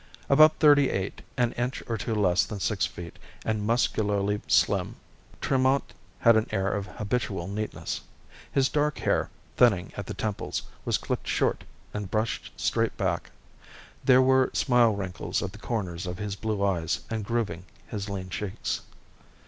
About 0.29 0.57
thirty 0.57 0.89
eight, 0.89 1.21
an 1.37 1.51
inch 1.51 1.83
or 1.87 1.95
two 1.95 2.15
less 2.15 2.43
than 2.43 2.59
six 2.59 2.87
feet 2.87 3.19
and 3.45 3.67
muscularly 3.67 4.41
slim, 4.47 4.95
Tremont 5.41 5.93
had 6.21 6.35
an 6.35 6.47
air 6.49 6.73
of 6.73 6.87
habitual 6.87 7.47
neatness. 7.47 8.01
His 8.51 8.67
dark 8.67 8.97
hair, 8.97 9.29
thinning 9.57 9.93
at 9.95 10.07
the 10.07 10.15
temples, 10.15 10.63
was 10.85 10.97
clipped 10.97 11.27
short 11.27 11.65
and 11.93 12.09
brushed 12.09 12.51
straight 12.57 12.97
back. 12.97 13.29
There 14.03 14.23
were 14.23 14.49
smile 14.53 14.95
wrinkles 14.95 15.43
at 15.43 15.51
the 15.51 15.59
corners 15.59 16.07
of 16.07 16.17
his 16.17 16.35
blue 16.35 16.63
eyes 16.65 17.01
and 17.11 17.23
grooving 17.23 17.65
his 17.85 18.09
lean 18.09 18.29
cheeks. 18.29 18.81